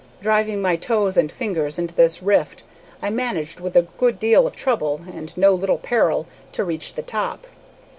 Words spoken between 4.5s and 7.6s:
trouble, and no little peril, to reach the top.